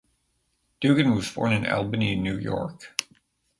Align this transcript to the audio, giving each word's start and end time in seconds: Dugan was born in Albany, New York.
Dugan 0.81 1.13
was 1.13 1.29
born 1.29 1.53
in 1.53 1.63
Albany, 1.67 2.15
New 2.15 2.35
York. 2.39 2.95